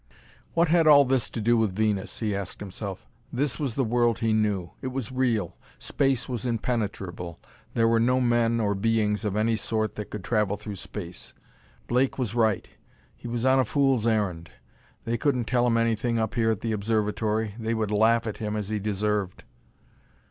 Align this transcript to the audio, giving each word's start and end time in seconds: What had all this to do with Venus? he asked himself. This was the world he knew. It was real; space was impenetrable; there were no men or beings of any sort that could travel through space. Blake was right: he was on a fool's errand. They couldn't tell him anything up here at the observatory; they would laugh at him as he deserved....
What 0.55 0.69
had 0.69 0.87
all 0.87 1.05
this 1.05 1.29
to 1.29 1.39
do 1.39 1.55
with 1.55 1.75
Venus? 1.75 2.21
he 2.21 2.35
asked 2.35 2.59
himself. 2.59 3.05
This 3.31 3.59
was 3.59 3.75
the 3.75 3.83
world 3.83 4.17
he 4.17 4.33
knew. 4.33 4.71
It 4.81 4.87
was 4.87 5.11
real; 5.11 5.57
space 5.77 6.27
was 6.27 6.43
impenetrable; 6.43 7.39
there 7.75 7.87
were 7.87 7.99
no 7.99 8.19
men 8.19 8.59
or 8.59 8.73
beings 8.73 9.23
of 9.25 9.35
any 9.35 9.55
sort 9.55 9.93
that 9.97 10.09
could 10.09 10.23
travel 10.23 10.57
through 10.57 10.77
space. 10.77 11.35
Blake 11.85 12.17
was 12.17 12.33
right: 12.33 12.67
he 13.15 13.27
was 13.27 13.45
on 13.45 13.59
a 13.59 13.63
fool's 13.63 14.07
errand. 14.07 14.49
They 15.05 15.19
couldn't 15.19 15.45
tell 15.45 15.67
him 15.67 15.77
anything 15.77 16.17
up 16.17 16.33
here 16.33 16.49
at 16.49 16.61
the 16.61 16.71
observatory; 16.71 17.53
they 17.59 17.75
would 17.75 17.91
laugh 17.91 18.25
at 18.25 18.37
him 18.37 18.55
as 18.55 18.69
he 18.69 18.79
deserved.... 18.79 19.43